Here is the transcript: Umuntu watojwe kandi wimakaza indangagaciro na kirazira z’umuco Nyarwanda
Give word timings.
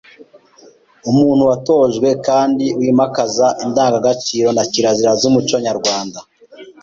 Umuntu 1.09 1.43
watojwe 1.49 2.09
kandi 2.27 2.65
wimakaza 2.79 3.47
indangagaciro 3.65 4.49
na 4.57 4.63
kirazira 4.71 5.11
z’umuco 5.19 5.55
Nyarwanda 5.67 6.19